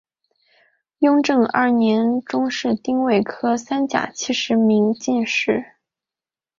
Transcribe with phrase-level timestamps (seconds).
[0.97, 5.75] 雍正二年中式丁未科三甲七十名进士。